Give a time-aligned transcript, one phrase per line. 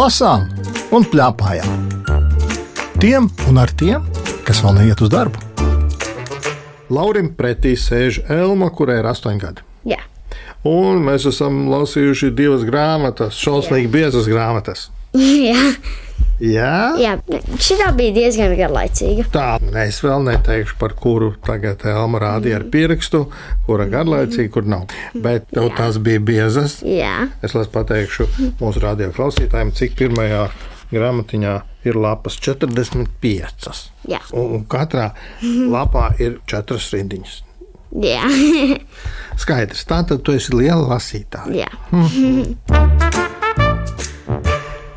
[0.00, 0.46] lasām
[0.96, 1.88] un plēpājām.
[3.02, 4.06] Tiem un ar tiem,
[4.46, 5.40] kas vēl neiet uz darbu.
[6.90, 9.64] Laurim pretī sēž Elma, kurai ir astoņi gadi.
[9.92, 10.00] Jā.
[10.66, 14.88] Un mēs esam lasījuši divas grāmatas, šausmīgi biezas grāmatas.
[15.50, 15.68] Jā.
[16.40, 17.18] Jā, Jā,
[17.60, 19.26] šī bija diezgan garlaicīga.
[19.34, 19.48] tā
[19.82, 23.26] es vēl neteikšu, par kuru tagad Elma rādīja ar pirkstu,
[23.66, 24.86] kura garlaicīga, kur nav.
[25.14, 26.78] Bet tev tās bija biezas.
[26.82, 28.26] Jā, Es lai pateikšu
[28.60, 30.46] mūsu radio klausītājiem, cik pirmajā
[30.94, 31.52] grāmatiņā
[31.84, 33.92] ir lapas 45.
[34.08, 34.20] Jā.
[34.32, 35.10] Un, un katrā
[35.44, 37.42] lapā ir četras rindiņas.
[38.00, 38.24] jā.
[39.40, 41.66] Skaidrs, tā tad tu esi liela lasītāja.
[41.66, 43.30] jā.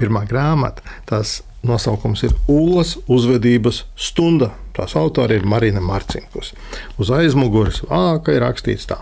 [0.04, 4.52] Pirmā grāmata, tās nosaukums ir Ulas uzvedības stunda.
[4.76, 6.52] Tās autori ir Marina Marcinkus.
[7.00, 9.00] Uz aizmugures vāka ir rakstīts tā.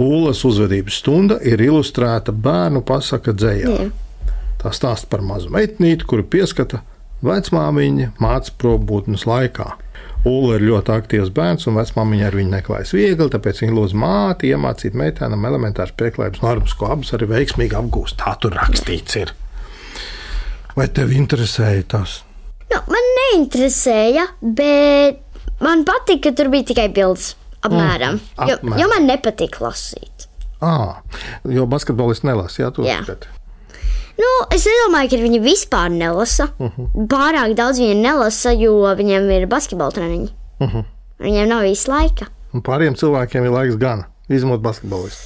[0.00, 3.74] Ulas uzvedības stunda ir ilustrēta bērnu pasaka dzējā.
[3.76, 4.32] Jā.
[4.62, 6.80] Tā stāsta par mazu meitnīti, kuru pieskata
[7.26, 9.68] vecmāmiņa mācību probūtnes laikā.
[10.28, 14.52] Ula ir ļoti aktīvs bērns, un vecmāmiņa ar viņu neklājas viegli, tāpēc viņa lūdz māti
[14.54, 18.20] iemācīt meitenam elementāras pieklājības normas, ko abas arī veiksmīgi apgūst.
[18.22, 19.34] Tā tur rakstīts ir.
[20.76, 22.22] Vai tev interesēja tas?
[22.72, 25.20] Nu, man neinteresēja, bet
[25.60, 27.34] man patika, ka tur bija tikai bildes.
[27.62, 28.16] Apmēram.
[28.18, 28.80] Mm, Jo, apmēram.
[28.80, 30.26] jo man nepatīk lasīt.
[30.62, 31.02] À,
[31.44, 33.00] jo basketbolists nelasa, jā, tu Jā.
[33.02, 33.28] uzskati.
[34.18, 36.48] Nu, es nedomāju, ka viņi vispār nelasa.
[36.58, 36.82] Uh Mhm.
[36.86, 37.06] -huh.
[37.08, 40.28] Pārāk daudz viņi nelasa, jo viņiem ir basketbola treniņi.
[40.60, 40.76] Uh Mhm.
[40.78, 40.84] -huh.
[41.20, 42.26] Viņiem nav īsti laika.
[42.54, 45.22] Un pāriem cilvēkiem ir laiks gan, izņemot basketbolistu.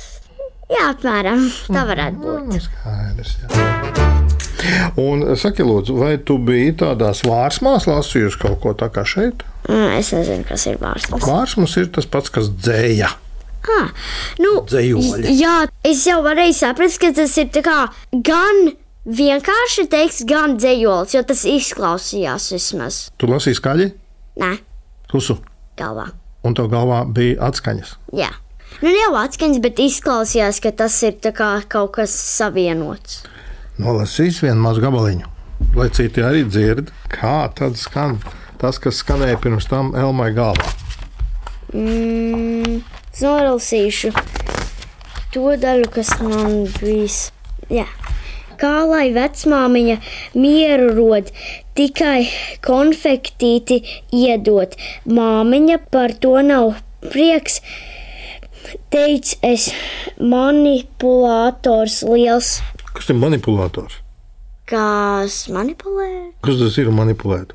[0.71, 2.47] Jā, apmēram tā varētu būt.
[2.47, 4.06] Nu, Skaidrs, jā.
[5.01, 9.45] Un saki, lūdzu, vai tu biji tādās vārsmās lasījusi kaut ko tā kā šeit?
[9.99, 11.13] Es nezinu, kas ir vārsts.
[11.27, 13.11] Vārsmas ir tas pats, kas dzēja.
[13.67, 13.89] Ah,
[14.39, 15.33] nu, Dzējoļi.
[15.41, 17.49] jā, es jau varēju saprast, ka tas ir
[18.23, 18.61] gan
[19.07, 23.01] vienkārši teiks, gan dzējols, jo tas izklausījās vismaz.
[23.19, 23.89] Tu lasīji skaļi,
[24.39, 24.53] Nē,
[25.11, 25.39] klusu,
[25.79, 26.09] galvā.
[26.47, 27.97] un tev galvā bija atskaņas.
[28.15, 28.31] Jā.
[28.83, 33.23] Nu, jau atskaņas, bet izklausījās, ka tas ir kā kaut kas savienots.
[33.77, 35.29] Nolasīs vienu mazu gabaliņu,
[35.77, 38.17] lai citi arī dzird, kā tad skan
[38.57, 40.71] tas, kas skanēja pirms tam Elmai galvā.
[41.77, 42.79] Mm,
[43.13, 44.15] es nolasīšu
[45.35, 47.19] to daļu, kas man bijis.
[47.69, 47.85] Jā.
[48.57, 49.99] Kā lai vecmāmiņa
[50.41, 51.29] mieru rod,
[51.77, 52.31] tikai
[52.65, 53.83] konfektīti
[54.17, 54.79] iedot.
[55.05, 56.79] Māmiņa par to nav
[57.11, 57.61] prieks.
[58.91, 59.69] Teic, es
[60.17, 62.57] manipulators liels,
[62.97, 64.01] Kas ir manipulators?
[64.67, 67.53] kas manipulē, Kas tas ir manipulēt?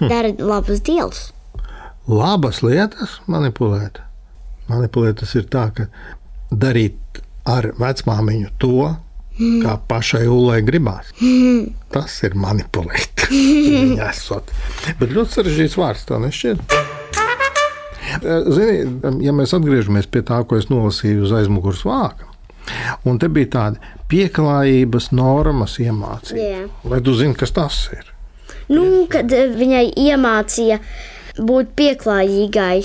[0.00, 1.26] dara labus dēlus.
[2.08, 4.00] Labas lietas manipulēt.
[4.70, 5.86] Manipulēt tas ir tā, ka
[6.50, 8.94] darīt ar vecmāmiņu to,
[9.36, 11.12] kā pašai ulai gribās.
[11.92, 13.26] Tas ir manipulēt.
[14.08, 14.52] Esot.
[15.00, 16.64] Bet ļoti sarežģīts vārds, tā nešķiet.
[18.56, 18.78] Zini,
[19.24, 22.28] ja mēs atgriežamies pie tā, ko es nolasīju uz aizmugures vāka,
[23.04, 26.44] un te bija tāda pieklājības normas iemācība.
[26.44, 26.64] Jā.
[26.90, 28.10] Vai tu zini, kas tas ir?
[28.72, 30.80] Nu, kad eh, viņai iemācīja
[31.40, 32.84] būt pieklājīgai.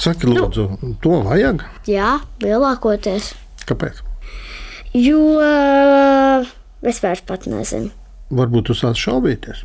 [0.00, 0.66] Saki, lūdzu,
[1.02, 1.62] to vajag?
[1.88, 3.32] Jā, lielākoties.
[3.68, 4.02] Kāpēc?
[4.98, 6.48] Jo eh,
[6.90, 7.92] es vairs pat nezinu.
[8.34, 9.64] Varbūt tu sāc šaubīties.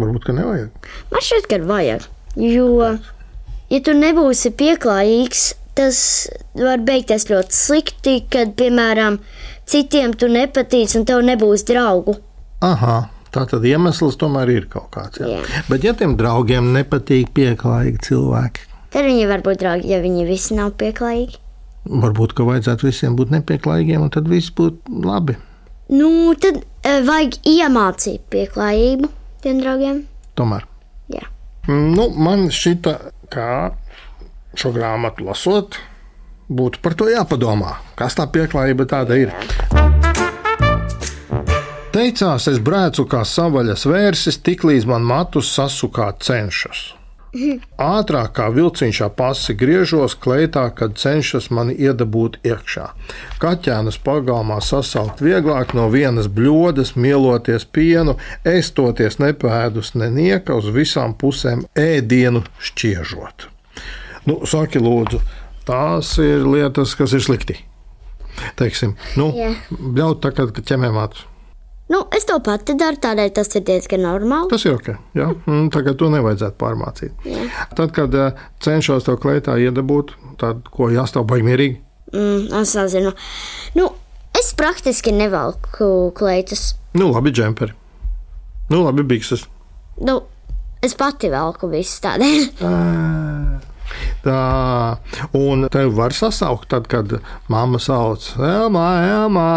[0.00, 0.88] Varbūt, ka nevajag.
[1.12, 2.08] Man šķiet, ka vajag.
[2.40, 2.96] Jo,
[3.70, 5.44] ja tu nebūsi pieklājīgs,
[5.78, 5.98] tas
[6.58, 9.18] var beigties ļoti slikti, kad, piemēram,
[9.68, 12.16] citiem tu nepatīc un tev nebūs draugu.
[12.64, 12.98] Aha,
[13.34, 15.20] tā tad iemesls tomēr ir kaut kāds.
[15.20, 15.40] Jā.
[15.42, 15.62] Jā.
[15.68, 20.54] Bet, ja tiem draugiem nepatīk pieklājīgi cilvēki, Tad viņi var būt draugi, ja viņi visi
[20.54, 21.40] nav pieklājīgi.
[21.90, 25.34] varbūt, ka vajadzētu visiem būt nepieklājīgiem, un tad viss būtu labi.
[25.90, 29.10] Nu, tad eh, vajag iemācīt pieklājību
[29.42, 29.98] tiem draugiem.
[30.38, 30.62] Tomēr.
[31.10, 31.26] Jā.
[31.66, 32.94] Nu, man šķita,
[33.34, 33.48] ka
[34.60, 35.78] šo grāmatu lasot,
[36.48, 37.78] būtu par to jāpadomā.
[37.98, 39.32] Kas tā pieklājība tāda ir?
[41.94, 46.88] Teicās, es brēcu kā savaļas vērsis, tiklīdz man matus sasukāt cenšas.
[47.82, 52.88] Ātrāk kā vilciņš ap pasi griežos kleitā, kad cenšas mani iedabūt iekšā.
[53.42, 61.66] Kaķēnus pagalmā sasaukt vieglāk no vienas bļodas, mieloties pienu, estoties nepēdus nenieka uz visām pusēm
[61.74, 63.53] ēdienu šķiežot.
[64.28, 65.20] Nu, saki, lūdzu,
[65.68, 67.58] tās ir lietas, kas ir slikti.
[68.58, 69.52] Teiksim, nu, Jā.
[69.70, 71.26] bļaut tā, kad ķemē matus.
[71.92, 74.48] Nu, es to pati daru, tādēļ tas ir diezgan normāli.
[74.48, 74.86] Tas ir ok.
[75.18, 75.26] Jā?
[75.44, 77.26] Mm, Tagad to nevajadzētu pārmācīt.
[77.76, 81.76] Tad, kad eh, cenšos to kleitā iedabūt, tad ko jāstāv baigi mierīgi.
[82.14, 83.12] Mm, es nezinu.
[83.76, 83.90] Nu,
[84.40, 86.70] es praktiski nevelku kleitas.
[86.96, 87.76] Nu, labi, džemperi.
[88.72, 89.44] Nu, labi, bikses.
[90.00, 90.22] Nu,
[90.82, 92.48] es pati velku visu tādēļ.
[94.24, 94.38] Tā,
[95.36, 97.18] un tev var sasaukt, tad, kad
[97.52, 99.50] mamma sauc Elmā, Elmā.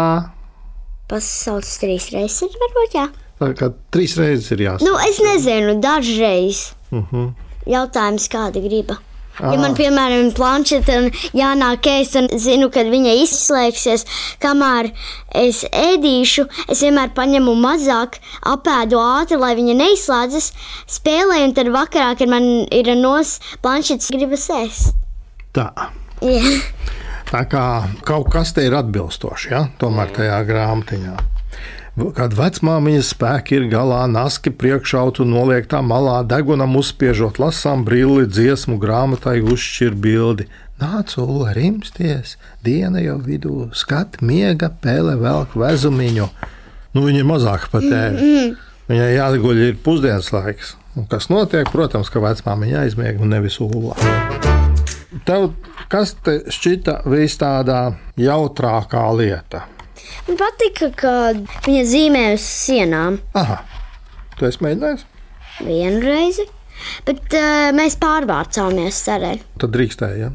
[1.08, 3.06] Pasaules trīs reizes, varbūt jā.
[3.38, 4.84] Tā kā trīs reizes ir jāsaka.
[4.84, 6.72] Nu, es nezinu, dažreiz.
[6.90, 7.28] Uh -huh.
[7.66, 8.98] Jautājums, kāda griba.
[9.38, 14.04] Ja man, piemēram, ir planšeta un jānāk ēst, un zinu, kad viņa izslēgsies,
[14.42, 14.90] kamēr
[15.38, 18.18] es ēdīšu, es vienmēr paņemu mazāk,
[18.50, 20.50] apēdu ātri, lai viņa neizslēdzas,
[20.98, 24.98] spēlēju, un tad vakarā, kad man ir nos planšetes, gribas ēst.
[25.54, 25.70] Tā.
[26.24, 26.58] Jā.
[27.28, 27.64] Tā kā
[28.08, 29.66] kaut kas te ir atbilstoši, ja?
[29.78, 31.37] tomēr tajā grāmatiņā.
[31.98, 39.40] Kad vecmāmiņas spēki ir galā, naski priekšautu noliektā malā, degunam uzspiežot lasām brilli, dziesmu grāmatai
[39.42, 40.46] uzšķir bildi.
[40.78, 46.28] Nāc, ula, rimsties, diena jau vidū, skat, miega, pēle, velk vezumiņu.
[46.94, 48.28] Nu, viņa ir mazāk pat ēda.
[48.88, 50.76] Viņai jāguļ ir pusdienas laiks.
[50.94, 51.66] Un kas notiek?
[51.72, 53.98] Protams, ka vecmāmiņa aizmiega un nevis ula.
[55.26, 55.50] Tev
[55.90, 57.80] kas te šķita vis tādā
[58.20, 59.66] jautrākā lieta?
[60.28, 61.12] Man patika, ka
[61.66, 63.62] viņa zīmē uz sienām Aha,
[64.38, 65.06] tu esi mēģinājis?
[65.64, 66.44] vienu reizi,
[67.08, 69.40] bet uh, mēs pārvācāmies cerēļ.
[69.58, 70.28] Tad drīkstēji, ja?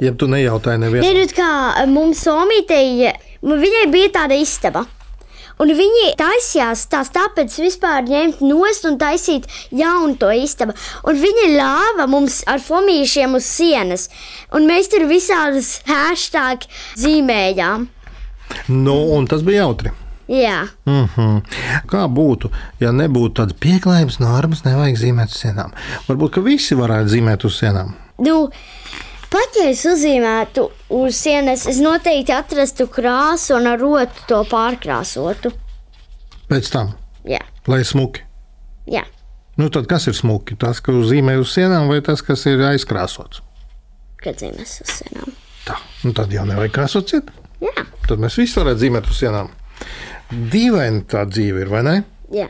[0.00, 1.04] Ja tu nejautāji nevienam.
[1.10, 1.50] Ziniet, kā
[1.90, 3.10] mums Somītei,
[3.44, 4.86] viņai bija tāda istaba.
[5.60, 9.44] Un viņi taisījās tās tāpēc vispār ņemt nost un taisīt
[9.76, 10.72] jaunu to istabu.
[11.04, 14.06] Un viņi ļāva mums ar fomīšiem uz sienas.
[14.56, 16.64] Un mēs tur visādus hashtag
[16.96, 17.90] zīmējām.
[18.68, 19.90] Nu, un tas bija jautri.
[20.30, 21.40] Jā, Mm -hmm.
[21.86, 22.50] Kā būtu,
[22.80, 25.72] ja nebūtu tādas pieklājības normas, nevajag zīmēt uz sienām?
[26.08, 27.92] Varbūt, ka visi varētu zīmēt uz sienām.
[28.18, 28.50] nu,
[29.30, 35.50] pat ja es uzzīmētu uz sienas, es noteikti atrastu krāsu un ar rotu to pārkrāsotu.
[36.48, 36.92] Pēc tam,
[37.24, 38.20] Jā, lai smuki.
[38.86, 39.02] jā.
[39.56, 40.56] Nu, tad kas ir smuki?
[40.56, 43.40] Tas, ka zīmē uz sienām, vai tas, kas ir aizkrāsots?
[44.22, 45.32] kad zīmēs uz sienām.
[45.66, 45.74] Tā,
[46.04, 47.24] nu, tad jau nevajag krāsot ciet.
[47.60, 49.50] Jā, Tad mēs visi varētu zīmēt uz sienām.
[50.30, 52.00] Dīvaini tā dzīve ir, vai ne?
[52.34, 52.48] jā.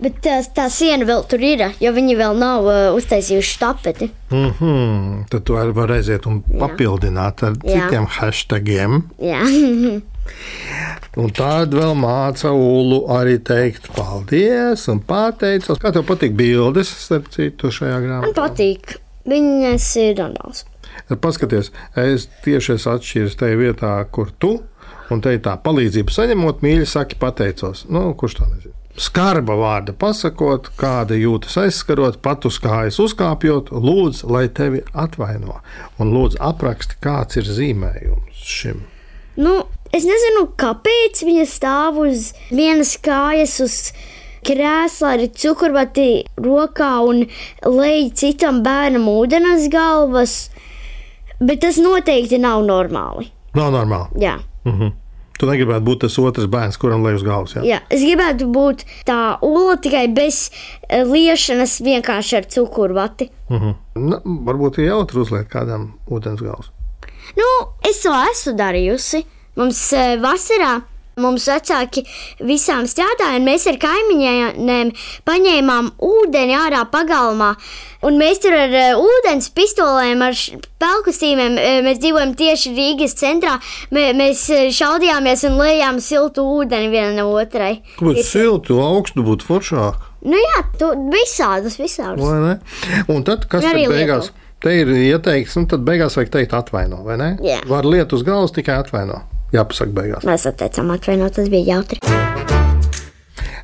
[0.00, 4.06] Bet tā, tā siena vēl tur ir, jo viņi vēl nav uh, uztaisījuši tapeti.
[4.30, 5.26] Mm -hmm.
[5.28, 7.82] Tad vari var aiziet un papildināt ar Jā.
[7.84, 9.02] citiem hashtagiem.
[9.20, 9.42] Jā,
[11.22, 15.78] Un tad vēl māca Ulu arī teikt paldies un pateicos.
[15.82, 18.34] Kā tev patīk bildes, starp citu, šajā man grāmatā?
[18.36, 18.98] patīk.
[19.28, 20.64] Viņas ir dandāls.
[21.22, 24.56] Paskaties, es tieši esmu atšķīris tajā vietā, kur tu
[25.12, 27.86] un te ir tā palīdzība saņemot, mīļi saki, pateicos.
[27.92, 28.74] Nu, kurš tā nezina?
[28.98, 35.60] Skarba vārda pasakot, kāda jūtas aizskarot, pat uz kājas uzkāpjot, lūdzu, lai tevi atvaino.
[36.02, 38.82] Un lūdzu, apraksti, kāds ir zīmējums šim.
[39.38, 39.54] Nu,
[39.94, 43.78] es nezinu, kāpēc viņa stāv uz vienas kājas, uz
[44.48, 46.10] krēsla ar cukurbati
[46.42, 47.22] rokā un
[47.70, 50.48] lej citam bērnam ūdens galvas.
[51.40, 53.28] Bet tas noteikti nav normāli.
[53.54, 54.22] Nav normāli.
[54.22, 54.92] Jā, Mhm.
[55.38, 57.52] Tu negribētu būt tas otrs bērns, kuram lej uz galvas.
[57.54, 57.62] Jā?
[57.62, 57.76] jā.
[57.94, 60.50] es gribētu būt tā ula tikai bez
[60.88, 63.28] eh, liešanas, vienkārši ar cukurbati.
[63.48, 63.74] Mhm.
[64.02, 66.72] Nu, varbūt ir jautri uzliekt kādam ūdens galvas.
[67.38, 67.46] Nu,
[67.86, 69.22] es to esmu darījusi.
[69.56, 70.82] Mums eh, vasarā
[71.22, 72.04] mums vecāki
[72.40, 74.94] visām strādāja, un mēs ar kaimiņiem
[75.28, 77.54] paņēmām ūdeni ārā pagalmā.
[78.06, 80.36] Un mēs tur ar eh, ūdens pistolēm, ar
[80.78, 83.56] pelkusīmēm, eh, mēs dzīvojam tieši Rīgas centrā.
[83.94, 87.80] Mē, mēs eh, šaudījāmies un lejām siltu ūdeni vienam otrai.
[87.98, 90.04] Būtu siltu, augstu, būtu foršāk.
[90.30, 92.22] Nu jā, tu visādus, visādus.
[92.22, 92.54] vai ne?
[93.10, 94.30] Un tad, kas tad beigās?
[94.30, 94.46] lietu.
[94.62, 97.28] Te ir ieteikts, un tad beigās vajag teikt, atvaino, vai ne?
[97.46, 97.60] Jā.
[97.66, 99.20] Var lietu uz galvas tikai atvaino.
[99.54, 100.26] Jāpasaka beigās.
[100.28, 102.02] Mēs atteicām atvainot, tas bija jautri.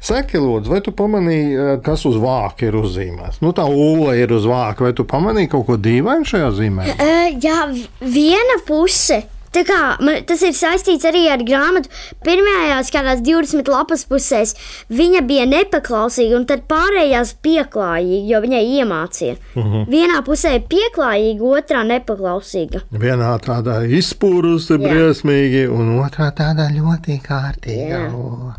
[0.04, 3.40] Saki, lūdzu, vai tu pamanīji, eh, kas uz vāka ir uzzīmēts?
[3.40, 6.88] Nu, tā ūle ir uz vāka, vai tu pamanīji kaut ko dīvainu šajā zīmē?
[6.92, 7.62] Uh, jā,
[8.00, 9.22] viena puse.
[9.54, 11.88] Tā kā, man, tas ir saistīts arī ar grāmatu.
[12.26, 14.54] Pirmajās kādās 20 lapas pusēs
[14.90, 19.36] viņa bija nepaklausīga, un tad pārējās pieklājīga, jo viņai iemācīja.
[19.54, 19.72] Uh Mhm.
[19.74, 19.86] -huh.
[19.88, 22.80] Vienā pusē pieklājīga, otrā nepaklausīga.
[22.92, 24.78] Vienā tādā izpūrusi Jā.
[24.82, 28.00] briesmīgi, un otrā tādā ļoti kārtīga.
[28.10, 28.54] Jā.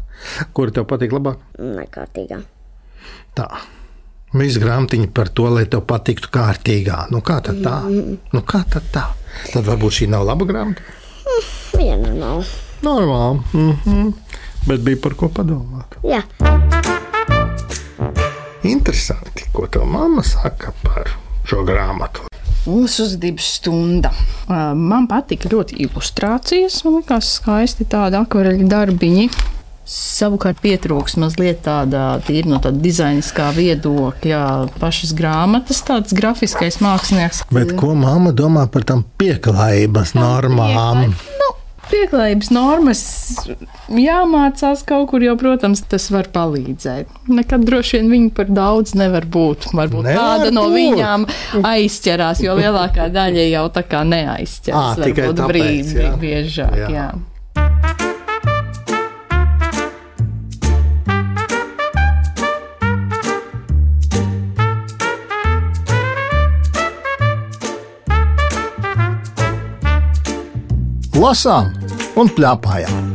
[0.53, 1.37] Kur tev patīk labāk?
[1.59, 2.41] Nekārtīgā.
[3.35, 3.47] Tā.
[4.35, 7.05] Viss grāmatiņa par to, lai tev patiktu kārtīgā.
[7.13, 7.77] Nu, kā tad tā?
[7.87, 9.05] Nu, kā tad tā?
[9.53, 10.83] Tad varbūt šī nav laba grāmata.
[11.75, 12.43] Viena nav.
[12.83, 13.41] Normāli.
[13.53, 14.13] Mm -hmm.
[14.67, 15.95] Bet bija par ko padomāt.
[16.03, 16.21] Jā,
[18.65, 21.09] Interesanti, ko tev mamma saka par
[21.45, 22.25] šo grāmatu.
[22.65, 24.09] Mūsu uzvedības stunda.
[24.73, 26.79] Man patika ļoti ilustrācijas.
[26.85, 29.27] Man liekas, skaisti tādi akvareļu darbiņi.
[29.85, 34.39] Savukārt pietrūks mazliet tādā tīri no tāda dizainiskā viedokļa,
[34.81, 37.43] pašas grāmatas, tāds grafiskais mākslinieks.
[37.53, 41.13] Bet ko mamma domā par tām pieklājības normām?
[41.13, 41.51] Nu,
[41.85, 43.01] Pieklājības normas
[43.93, 47.11] jāmācās kaut kur, jo, protams, tas var palīdzēt.
[47.29, 49.69] Nekad droši vien viņi par daudz nevar būt.
[49.69, 50.79] Varbūt Nevar kāda no būt.
[50.79, 51.27] viņām
[51.61, 54.97] aizķerās, jo lielākā daļa jau tā kā neaizķerās.
[54.97, 56.11] Ā, tikai tāpēc, brīdi jā.
[56.25, 56.77] biežāk.
[56.81, 56.91] Jā.
[56.97, 57.07] Jā.
[71.25, 71.71] Lasām
[72.21, 73.05] un plēpājām.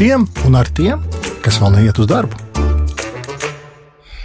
[0.00, 1.04] Tiem un ar tiem,
[1.44, 2.40] kas vēl neiet uz darbu.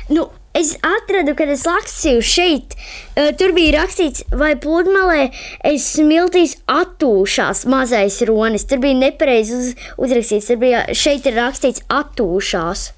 [0.10, 0.24] Nu,
[0.58, 5.28] es atradu, kad es lasīju šeit, eh, tur bija rakstīts, vai pludmalē
[5.70, 8.66] es smiltīs attūšās mazais ronis.
[8.66, 9.70] Tur bija nepareizi uz,
[10.08, 12.90] uzrakstīts, tur bija šeit ir rakstīts attūšās.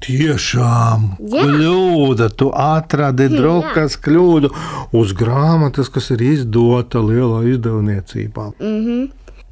[0.00, 1.44] Tiešām Jā.
[1.44, 2.30] kļūda.
[2.40, 4.50] Tu atradi drukas kļūdu
[4.96, 8.52] uz grāmatas, kas ir izdota lielā izdevniecībā.
[8.58, 9.10] Mm -hmm.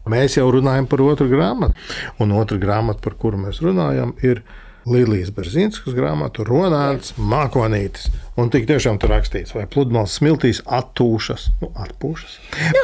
[0.09, 1.75] Mēs jau runājam par otru grāmatu,
[2.19, 4.43] un otra grāmata, par kuru mēs runājam, ir
[4.89, 8.09] Līlijas Berzīnskas grāmata, Ronāts Mākonītis.
[8.41, 12.39] Un tik tiešām tur rakstīts, vai pludmales smiltīs attūšas, nu, atpūšas.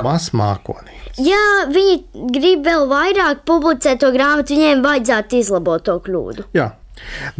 [0.04, 1.22] Mazs mākonītis.
[1.24, 6.50] Ja viņi grib vēl vairāk publicēt to grāmatu, viņiem vajadzētu izlabot to kļūdu.
[6.52, 6.74] Jā.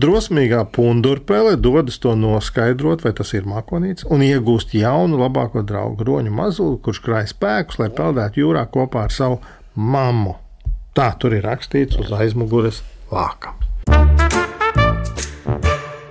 [0.00, 6.32] Drosmīgā pundurpele dodas to noskaidrot, vai tas ir mākonīts, un iegūst jaunu, labāko draugu roņu
[6.34, 9.38] mazuli, kurš krāj spēkus, lai peldētu jūrā kopā ar savu
[9.74, 10.34] mammu.
[10.94, 13.54] Tā tur ir rakstīts uz aizmugures vāka.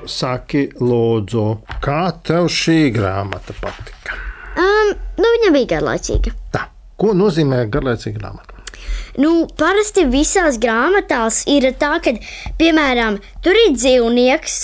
[0.04, 1.46] Saki, lūdzu,
[1.84, 4.18] kā tev šī grāmata patika?
[4.60, 6.36] Um, nu, viņa bija garlaicīga.
[6.52, 6.66] Tā,
[7.00, 8.53] ko nozīmē garlaicīga grāmata?
[9.22, 12.16] Nu, parasti visās grāmatās ir tā, ka,
[12.58, 14.56] piemēram, tur ir dzīvnieks,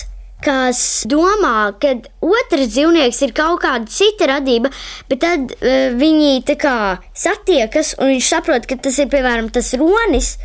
[0.42, 0.80] kas
[1.12, 1.92] domā, ka
[2.24, 4.72] otrs dzīvnieks ir kaut kāda cita radība,
[5.12, 6.76] bet tad uh, viņi tā kā
[7.14, 10.38] satiekas un viņš saprot, ka tas ir piemēram tas ronis,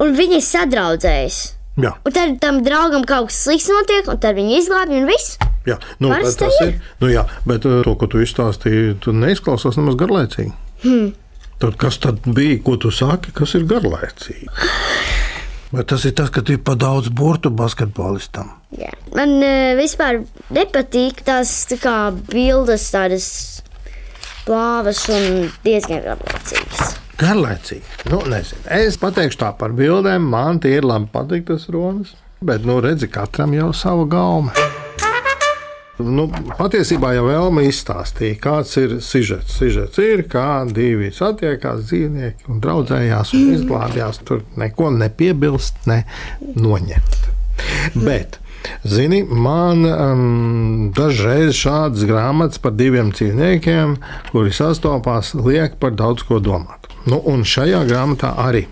[0.00, 1.40] un viņi sadraudzējas.
[1.80, 5.36] Jā, Un tad tam draugam kaut kas slikts notiek, un tad viņi izglābj un viss.
[5.68, 5.76] jā.
[6.02, 6.76] Nu, tas tā ir.
[7.00, 10.52] Nu, jā, bet uh, to, ko tu izstāstīji, tu neizklausās nemaz garlaicīgi.
[10.84, 11.10] Hmm.
[11.60, 14.48] Tad kas tad bija, ko tu saki, kas ir garlaicīgi?
[15.70, 18.48] Vai tas ir tas, ka tu ir pa daudz burtu basketbolistam?
[18.74, 18.90] Jā.
[19.14, 20.22] Man uh, vispār
[20.56, 21.98] nepatīk tās tā
[22.32, 23.28] bildes, tādas
[24.48, 26.96] plāvas un diezgan garlaicīgas.
[27.20, 27.84] Garlaicīgi.
[28.08, 28.64] Nu, nezinu.
[28.80, 30.26] Es pateikšu tā par bildēm.
[30.32, 32.16] Man tie ir labi patīk tas ronas.
[32.40, 34.56] Bet, nu, redzi, katram jau sava gauma.
[36.04, 36.26] Nu,
[36.58, 39.56] patiesībā jau Vēlme izstāstīja, kāds ir sižets.
[39.60, 44.22] Sižets ir, kā divi satiekās dzīvnieki un draudzējās un izglābjās.
[44.26, 46.02] Tur neko nepiebilst, ne
[46.56, 47.18] noņemt.
[47.94, 48.38] Bet,
[48.88, 53.96] zini, man um, dažreiz šādas grāmatas par diviem dzīvniekiem,
[54.30, 56.90] kuri sastopās, liek par daudz ko domāt.
[57.08, 58.66] Nu, un šajā grāmatā arī,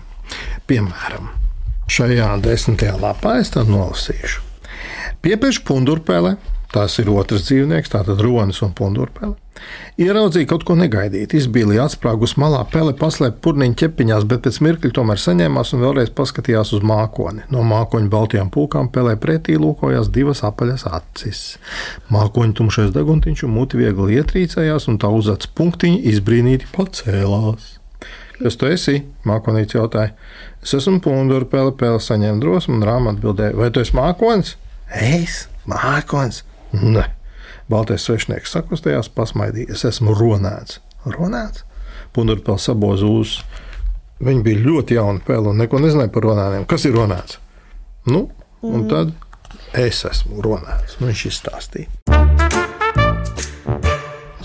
[0.69, 1.31] piemēram,
[1.89, 4.45] šajā desmitajā lapā es tādu nolasīšu.
[5.25, 6.37] Piepieši pundurpele,
[6.73, 9.35] tas ir otrs dzīvnieks, tātad ronis un pundurpele.
[9.99, 15.19] Ieraudzīja kaut ko negaidītu, izbīlīja atsprāgus malā, pele paslēpa purniņu ķepiņās, bet pēc mirkļa tomēr
[15.19, 17.43] saņēmās un vēlreiz paskatījās uz mākoni.
[17.51, 21.43] No mākoņa baltajām pulkām pelē pretī lūkojās divas apaļas acis.
[22.13, 27.75] Mākoņa tumšais deguntiņš un muti viegli ietrīcējās, un tā uz acu punktiņa izbrīnīti pacēlās.
[28.39, 29.01] Kas tu esi?
[29.27, 30.13] Mākonīts jautāja.
[30.63, 34.55] Es esmu pundura, pele, pele, saņēma drosmi un rāmā atbildēja, vai tu esi mākonis?
[34.95, 36.45] Es, mākonis.
[36.75, 37.05] Nē,
[37.69, 39.73] Baltais svešnieks sakustējās, pasmaidīja.
[39.73, 40.15] Es esmu?
[42.13, 43.39] Pundura pele saboza uz.
[44.19, 46.65] Viņa bija ļoti jauna pele un neko nezināja par runātājiem.
[46.69, 47.37] Kas ir runāts?
[48.09, 48.25] Nu,
[48.65, 49.13] un tad
[49.77, 50.97] es esmu runāts.
[50.99, 51.87] Nu, viņš izstāstīja.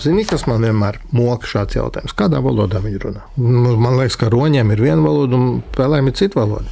[0.05, 2.13] Zini, kas man vienmēr moka šāds jautājums?
[2.13, 3.25] Kādā valodā viņi runā?
[3.41, 6.69] Man liekas, ka roņiem ir viena valoda un pēlēm ir cita valoda.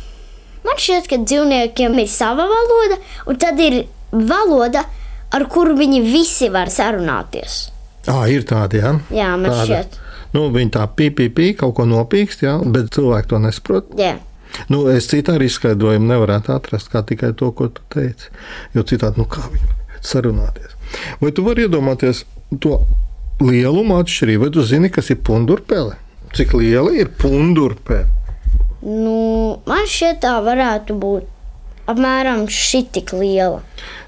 [0.63, 4.86] Man šķiet, ka dzīvniekiem ir sava valoda, un tad ir valoda,
[5.33, 7.67] ar kuru viņi visi var sarunāties.
[8.11, 8.97] Ah, ir tādi, jā.
[9.13, 9.65] Jā, man Tāda.
[9.65, 9.99] šķiet.
[10.33, 13.93] Nu, viņi tā pīpīpī kaut ko nopīkst, jā, bet cilvēki to nesaprot.
[13.99, 14.15] Jā.
[14.69, 18.29] Nu, es citu arī izskaidrojumu nevarētu atrast, kā tikai to, ko tu teici.
[18.75, 19.69] Jo citādi, nu, kā viņi
[20.05, 20.75] sarunāties.
[21.21, 22.23] Vai tu vari iedomāties
[22.61, 22.81] to
[23.41, 25.97] lielumu atšķirību, vai tu zini, kas ir pundurpele?
[26.33, 28.09] Cik liela ir pundurpele?
[28.83, 31.29] Nu, man šķiet, tā varētu būt
[31.89, 33.61] apmēram šī tik liela.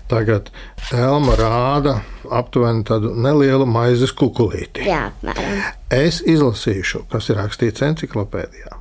[0.10, 0.52] Tagad
[0.94, 1.96] Elma rāda
[2.30, 4.86] aptuveni tādu nelielu maizes kukulīti.
[4.86, 5.62] Jā, apmēram.
[5.94, 8.76] Es izlasīšu, kas ir rakstīts encyklopēdijā.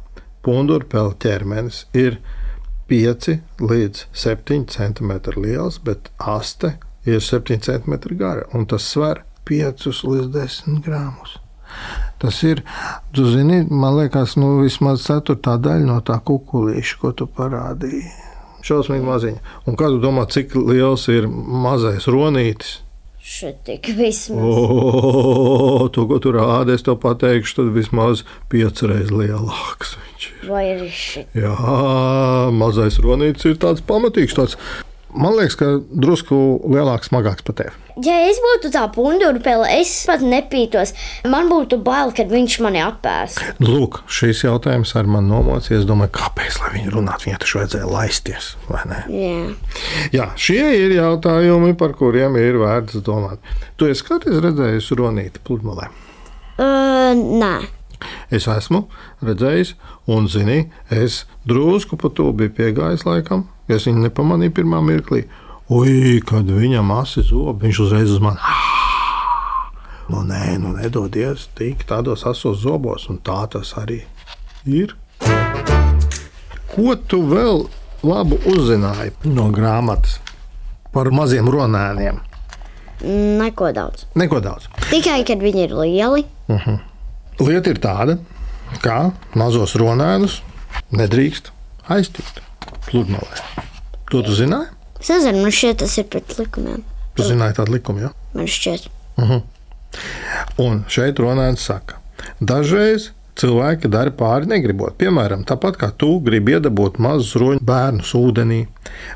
[0.44, 2.18] Pundurpēļa ķermenis ir
[2.92, 3.30] 5
[3.64, 6.74] līdz 7 cm liels, bet aste
[7.08, 11.38] ir 7 cm gara un tas sver 5 līdz 10 gramus.
[12.18, 12.62] Tas ir,
[13.12, 18.04] tu zini, man liekas, nu, vismaz ceturtā daļa no tā kukurūza, ko tu parādīji.
[18.64, 19.42] Šausmīgi maziņa.
[19.68, 22.78] Un kā tu domā, cik liels ir mazais ronītis?
[23.24, 24.36] Šeit tik vismaz.
[24.44, 28.20] O, to, ko tu rādi, es tev pateikšu, tad vismaz
[28.52, 30.42] piecreiz lielāks viņš ir.
[30.50, 31.30] Vai arī šit?
[31.40, 31.54] Jā,
[32.52, 34.36] mazais ronītis ir tāds pamatīgs.
[34.36, 34.58] Tāds,
[35.14, 36.36] man liekas, ka drusku
[36.70, 37.74] lielāks, smagāks par tevi.
[38.02, 40.94] Ja es būtu tā pundura pele, es pat nepītos.
[41.30, 43.36] Man būtu bail, kad viņš mani apēs.
[43.62, 45.78] Lūk, šīs jautājums ar mani nomocīja.
[45.82, 49.00] Es domāju, kāpēc viņi runātu, viņai taču vajadzēja laisties, vai ne?
[49.14, 49.36] Jā.
[50.16, 53.54] Jā, šie ir jautājumi, par kuriem ir vērts domāt.
[53.78, 55.86] Tu esi kādreiz redzējis ronīti pludmalē?
[56.58, 57.54] Uh, nē.
[58.34, 58.84] Es esmu
[59.24, 59.74] redzējis,
[60.10, 63.48] un, zini, es drusku pa to biju piegājis laikam.
[63.68, 65.24] Es viņu nepamanīju pirmā mirklī.
[65.72, 68.40] Ui, kad viņam asi zobi, viņš uzreiz uz mani.
[70.04, 74.02] Nu, nē, nu, nedodies tik tādos asos zobos, un tā tas arī
[74.68, 74.92] ir.
[76.74, 77.64] Ko tu vēl
[78.04, 80.18] labu uzzināji no grāmatas
[80.92, 82.20] par maziem ronēniem?
[83.40, 84.04] Neko daudz.
[84.14, 84.68] Neko daudz.
[84.90, 86.26] Tikai, kad viņi ir lieli.
[87.42, 88.18] Lieta ir tāda,
[88.84, 90.40] ka mazos ronēnus
[90.94, 91.50] nedrīkst
[91.90, 92.40] aiztikt
[92.86, 93.40] pludmalē.
[94.12, 94.70] To tu zināji?
[95.00, 96.84] Es nezinu, man šķiet, tas ir pret likumiem.
[97.18, 98.12] Tu zināji tādu likumu, jā?
[98.34, 98.88] Man šķiet,
[100.58, 102.00] Un šeit runājot, saka,
[102.42, 104.94] dažreiz cilvēki dara pāri negribot.
[105.00, 108.60] Piemēram, tāpat kā tu gribi iedabūt mazus roņu bērnus ūdenī,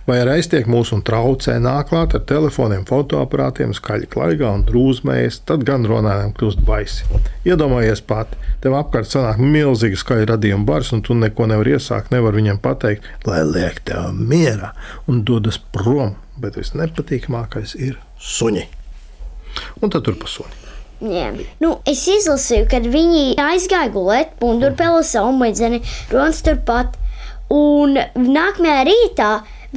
[0.09, 5.65] vai aiztiek mūs un traucē, nāk klāt ar telefoniem, fotoaparātiem, skaļi klaigā un drūzmējas, tad
[5.69, 7.07] gan runājām kļūst baisi.
[7.49, 12.37] Iedomājies pat, tev apkārt sanāk milzīgi skaļi radījuma bars, un tu neko nevari iesākt, nevar
[12.39, 14.75] viņiem pateikt, lai liek tev mierā
[15.07, 18.67] un dodas prom, bet visnepatīkamākais ir suņi.
[19.83, 20.68] Un tad tur pa suni.
[20.99, 21.29] Jā.
[21.63, 25.79] Nu, es izlasīju, kad viņi aizgāja gulēt, punduru pēlu savu maidzeni,
[26.11, 26.97] Rons turpat.
[27.55, 29.29] Un nākamajā rītā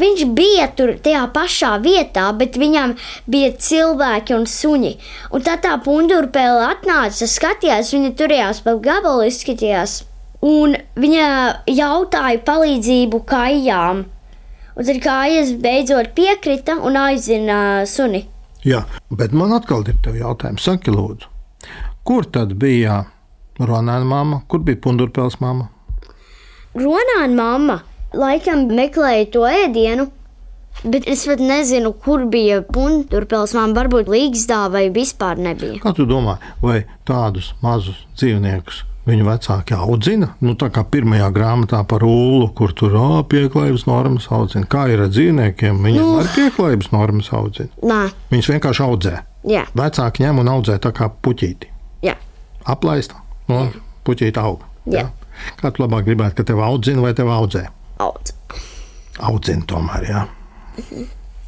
[0.01, 2.95] viņš bija tur tajā pašā vietā, bet viņam
[3.31, 4.95] bija cilvēki un suņi.
[5.31, 10.01] Un tā tā punduru pēle atnāca, skatījās, viņa turējās pa gabalu, izskatījās.
[10.41, 11.29] Un viņa
[11.69, 14.03] jautāja palīdzību kājām.
[14.71, 18.25] Un tad kājas beidzot piekrita un aizina suni.
[18.67, 20.61] Jā, bet man atkal ir tev jautājums.
[20.67, 21.29] Saki, lūdzu,
[22.05, 23.03] kur tad bija
[23.61, 25.69] Ronēna mamma, kur bija Pundurpils mamma?
[26.77, 27.77] Ronāna mamma
[28.13, 30.07] laikam meklēja to ēdienu,
[30.83, 33.79] bet es pat nezinu, kur bija Pundurpils mamma.
[33.81, 35.81] Varbūt Līgsdā vai vispār nebija.
[35.81, 40.27] Kā tu domā, vai tādus mazus dzīvniekus viņu vecāki audzina?
[40.41, 44.65] Nu, tā kā pirmajā grāmatā par ūlu, kur tur ā, pieklājības normas audzina.
[44.69, 45.79] Kā ir ar dzīvniekiem?
[45.81, 46.19] Viņiem Nu.
[46.21, 47.69] arī pieklājības normas audzina.
[47.83, 49.15] Nē, Viņus vienkārši audzē.
[49.47, 51.67] jā, Vecāki ņem un audzē tā kā puķīti.
[52.03, 52.15] jā.
[52.65, 53.15] Aplaista,
[53.49, 53.71] no
[54.05, 54.65] puķīta auga.
[54.85, 55.09] Jā.
[55.61, 57.67] Kā tu labāk gribētu, ka tev audzina vai tev audzē?
[57.99, 58.33] Audz.
[59.19, 60.27] Audzina tomēr, jā.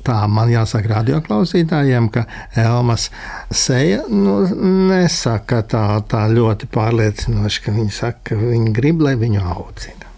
[0.03, 2.25] Tā man jāsaka radioklausītājiem, ka
[2.59, 3.07] Elmas
[3.55, 4.41] seja nu,
[4.89, 10.11] nesaka tā, tā ļoti pārliecinoši, ka viņa saka, ka viņa grib, lai viņu audzina.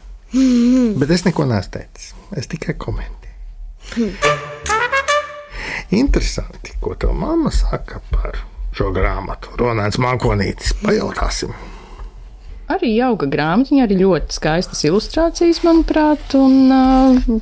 [1.00, 2.10] Bet es neko neesmu teicis.
[2.36, 4.16] Es tikai komentēju.
[5.96, 8.42] Interesanti, ko tev mamma saka par
[8.76, 9.54] šo grāmatu.
[9.62, 10.74] Ronāns Mākonītis.
[10.82, 11.54] Pajautāsim.
[12.74, 17.42] Arī jauka grāmatiņa, arī ļoti skaistas ilustrācijas, manuprāt, un uh,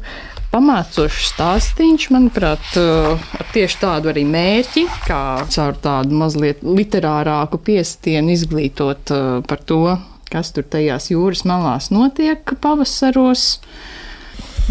[0.54, 8.34] pamācošs stāstīns, manuprāt, uh, ar tieši tādu arī mērķi, kā caur tādu mazliet literārāku piestienu
[8.36, 9.98] izglītot uh, par to,
[10.30, 13.48] kas tur tajās jūras malās notiek pavasaros.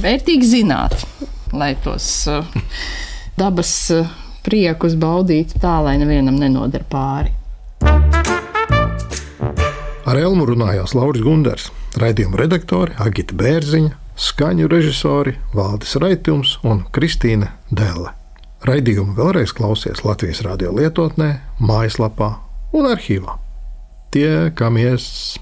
[0.03, 0.97] Vērtīgi zināt,
[1.53, 2.47] lai tos uh,
[3.38, 3.75] dabas
[4.47, 7.35] priekus baudītu tā, lai nevienam nenodara pāri.
[10.03, 11.68] Ar Elmu runājās Lauris Gunders,
[11.99, 18.12] raidījuma redaktore Agita Bērziņa, skaņu režisori Valdis Raitums un Kristīna Delle.
[18.62, 22.35] Raidījumu vēlreiz klausies Latvijas radio lietotnē, mājaslapā
[22.79, 23.38] un arhīvā.
[24.14, 25.40] Tiekamies!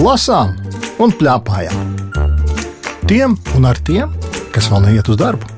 [0.00, 0.54] Lasām
[1.04, 1.90] un plēpājām.
[3.10, 4.14] Tiem un ar tiem,
[4.60, 5.49] kas vēl neiet uz darbu.